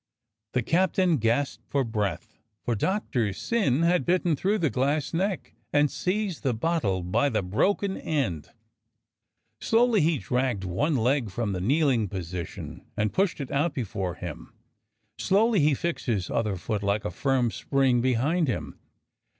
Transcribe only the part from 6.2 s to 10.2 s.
the bottle by the broken end. Slowly he